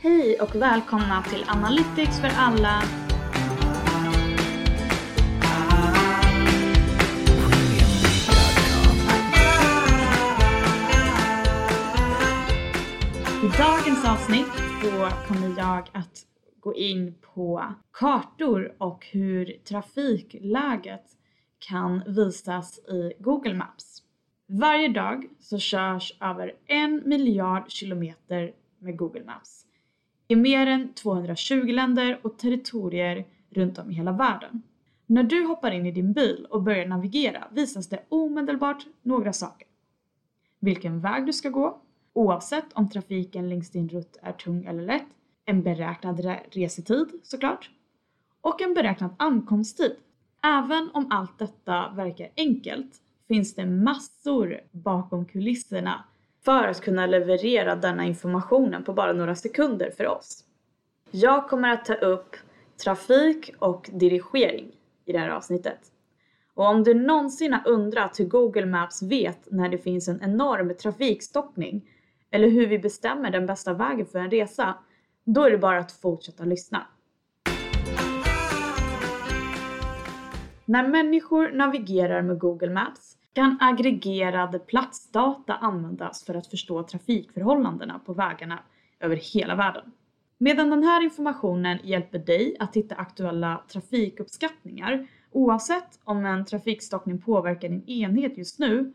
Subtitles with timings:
[0.00, 2.82] Hej och välkomna till Analytics för alla.
[13.42, 14.46] I dagens avsnitt
[14.82, 16.26] så kommer jag att
[16.60, 21.04] gå in på kartor och hur trafikläget
[21.58, 24.02] kan visas i Google Maps.
[24.46, 29.67] Varje dag så körs över en miljard kilometer med Google Maps
[30.28, 34.62] i mer än 220 länder och territorier runt om i hela världen.
[35.06, 39.68] När du hoppar in i din bil och börjar navigera visas det omedelbart några saker.
[40.60, 41.80] Vilken väg du ska gå,
[42.12, 45.06] oavsett om trafiken längs din rutt är tung eller lätt,
[45.44, 47.70] en beräknad resetid såklart,
[48.40, 49.96] och en beräknad ankomsttid.
[50.42, 56.04] Även om allt detta verkar enkelt finns det massor bakom kulisserna
[56.44, 60.44] för att kunna leverera denna informationen på bara några sekunder för oss.
[61.10, 62.36] Jag kommer att ta upp
[62.84, 64.72] trafik och dirigering
[65.04, 65.78] i det här avsnittet.
[66.54, 70.74] Och om du någonsin har undrat hur Google Maps vet när det finns en enorm
[70.74, 71.90] trafikstockning
[72.30, 74.74] eller hur vi bestämmer den bästa vägen för en resa,
[75.24, 76.86] då är det bara att fortsätta lyssna.
[80.64, 83.07] När människor navigerar med Google Maps
[83.38, 88.62] kan aggregerad platsdata användas för att förstå trafikförhållandena på vägarna
[89.00, 89.92] över hela världen.
[90.38, 97.68] Medan den här informationen hjälper dig att hitta aktuella trafikuppskattningar oavsett om en trafikstockning påverkar
[97.68, 98.92] din enhet just nu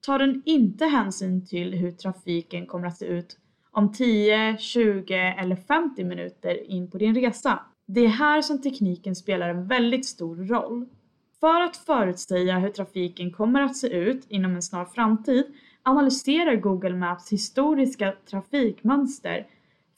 [0.00, 3.38] tar den inte hänsyn till hur trafiken kommer att se ut
[3.70, 7.60] om 10, 20 eller 50 minuter in på din resa.
[7.86, 10.86] Det är här som tekniken spelar en väldigt stor roll.
[11.40, 15.44] För att förutsäga hur trafiken kommer att se ut inom en snar framtid
[15.82, 19.46] analyserar Google Maps historiska trafikmönster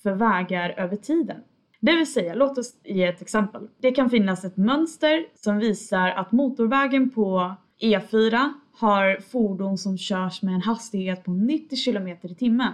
[0.02, 1.40] för vägar över tiden.
[1.80, 3.68] Det vill säga, låt oss ge ett exempel.
[3.80, 10.42] Det kan finnas ett mönster som visar att motorvägen på E4 har fordon som körs
[10.42, 12.72] med en hastighet på 90 km i timmen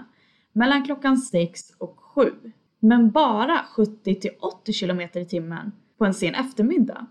[0.53, 2.33] mellan klockan 6 och 7.
[2.81, 7.07] Men bara 70 till 80 km i timmen på en sen eftermiddag.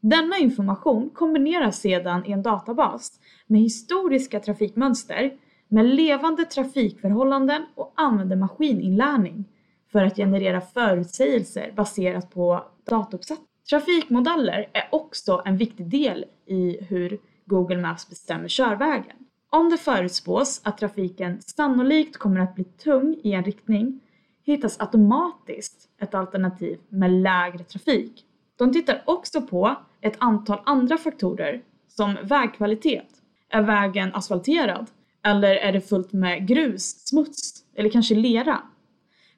[0.00, 5.32] Denna information kombineras sedan i en databas med historiska trafikmönster
[5.68, 9.44] med levande trafikförhållanden och använder maskininlärning
[9.92, 13.46] för att generera förutsägelser baserat på datauppsättning.
[13.70, 19.16] Trafikmodeller är också en viktig del i hur Google Maps bestämmer körvägen.
[19.50, 24.00] Om det förutspås att trafiken sannolikt kommer att bli tung i en riktning
[24.44, 28.26] hittas automatiskt ett alternativ med lägre trafik.
[28.60, 33.06] De tittar också på ett antal andra faktorer som vägkvalitet.
[33.48, 34.86] Är vägen asfalterad?
[35.22, 38.62] Eller är det fullt med grus, smuts eller kanske lera?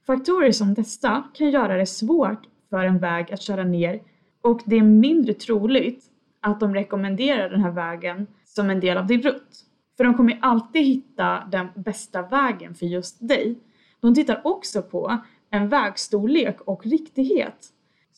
[0.06, 4.00] Faktorer som dessa kan göra det svårt för en väg att köra ner
[4.40, 6.04] och det är mindre troligt
[6.40, 9.64] att de rekommenderar den här vägen som en del av din rutt.
[9.96, 13.58] För de kommer alltid hitta den bästa vägen för just dig.
[14.00, 15.18] De tittar också på
[15.50, 17.72] en vägstorlek och riktighet.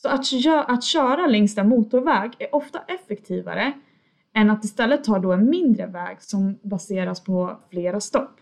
[0.05, 3.73] Så att, att köra längs en motorväg är ofta effektivare
[4.33, 8.39] än att istället ta då en mindre väg som baseras på flera stopp.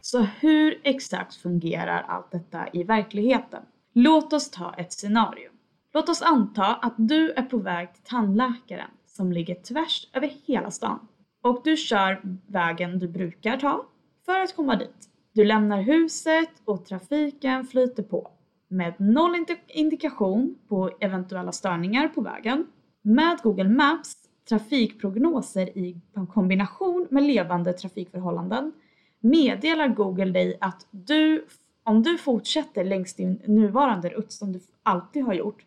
[0.00, 3.62] Så hur exakt fungerar allt detta i verkligheten?
[3.92, 5.50] Låt oss ta ett scenario.
[5.92, 10.70] Låt oss anta att du är på väg till tandläkaren som ligger tvärs över hela
[10.70, 11.08] stan
[11.42, 13.86] och du kör vägen du brukar ta
[14.26, 15.15] för att komma dit.
[15.36, 18.30] Du lämnar huset och trafiken flyter på
[18.68, 22.66] med noll indikation på eventuella störningar på vägen.
[23.02, 24.16] Med Google Maps
[24.48, 26.00] trafikprognoser i
[26.32, 28.72] kombination med levande trafikförhållanden
[29.20, 31.46] meddelar Google dig att du,
[31.82, 35.64] om du fortsätter längs din nuvarande rutt som du alltid har gjort,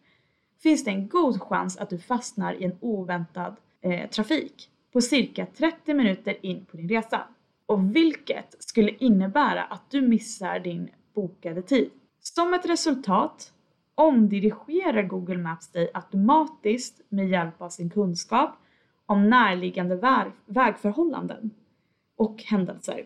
[0.63, 5.46] finns det en god chans att du fastnar i en oväntad eh, trafik på cirka
[5.57, 7.22] 30 minuter in på din resa.
[7.69, 11.89] Och vilket skulle innebära att du missar din bokade tid.
[12.19, 13.54] Som ett resultat
[13.95, 18.56] omdirigerar Google Maps dig automatiskt med hjälp av sin kunskap
[19.06, 21.51] om närliggande väg vägförhållanden
[22.16, 23.06] och händelser.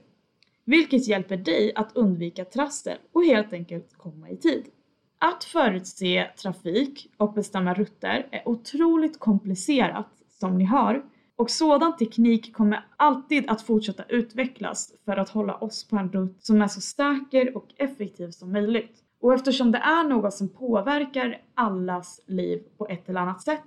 [0.66, 4.66] Vilket hjälper dig att undvika trassel och helt enkelt komma i tid.
[5.18, 11.04] Att förutse trafik och bestämma rutter är otroligt komplicerat som ni hör
[11.36, 16.46] och sådan teknik kommer alltid att fortsätta utvecklas för att hålla oss på en rutt
[16.46, 19.00] som är så säker och effektiv som möjligt.
[19.22, 23.64] Och eftersom det är något som påverkar allas liv på ett eller annat sätt,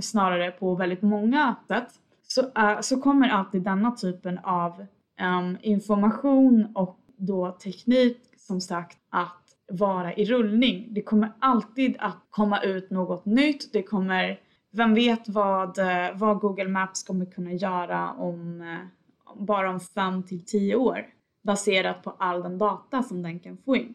[0.00, 1.88] snarare på väldigt många sätt,
[2.28, 4.86] så, är, så kommer alltid denna typen av
[5.20, 10.88] um, information och då teknik som sagt att vara i rullning.
[10.90, 13.72] Det kommer alltid att komma ut något nytt.
[13.72, 14.40] Det kommer,
[14.70, 18.64] vem vet vad, eh, vad Google Maps kommer kunna göra eh, om
[19.34, 21.06] bara om fem till tio år
[21.42, 23.94] baserat på all den data som den kan få in.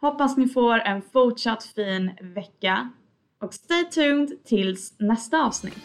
[0.00, 2.90] Hoppas ni får en fortsatt fin vecka
[3.40, 5.78] och stay tuned tills nästa avsnitt.